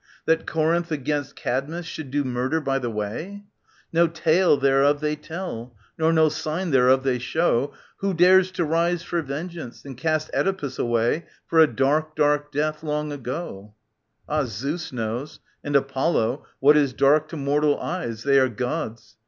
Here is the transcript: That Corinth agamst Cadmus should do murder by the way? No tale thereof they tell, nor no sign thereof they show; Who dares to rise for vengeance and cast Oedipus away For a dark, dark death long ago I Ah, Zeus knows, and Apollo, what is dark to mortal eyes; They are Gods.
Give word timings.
That 0.25 0.47
Corinth 0.47 0.89
agamst 0.89 1.35
Cadmus 1.35 1.85
should 1.85 2.09
do 2.09 2.23
murder 2.23 2.59
by 2.59 2.79
the 2.79 2.89
way? 2.89 3.43
No 3.93 4.07
tale 4.07 4.57
thereof 4.57 4.99
they 4.99 5.15
tell, 5.15 5.75
nor 5.95 6.11
no 6.11 6.27
sign 6.27 6.71
thereof 6.71 7.03
they 7.03 7.19
show; 7.19 7.73
Who 7.97 8.15
dares 8.15 8.49
to 8.53 8.65
rise 8.65 9.03
for 9.03 9.21
vengeance 9.21 9.85
and 9.85 9.95
cast 9.95 10.31
Oedipus 10.33 10.79
away 10.79 11.27
For 11.45 11.59
a 11.59 11.67
dark, 11.67 12.15
dark 12.15 12.51
death 12.51 12.81
long 12.81 13.11
ago 13.11 13.75
I 14.27 14.39
Ah, 14.39 14.43
Zeus 14.45 14.91
knows, 14.91 15.39
and 15.63 15.75
Apollo, 15.75 16.47
what 16.59 16.75
is 16.75 16.93
dark 16.93 17.27
to 17.27 17.37
mortal 17.37 17.79
eyes; 17.79 18.23
They 18.23 18.39
are 18.39 18.49
Gods. 18.49 19.17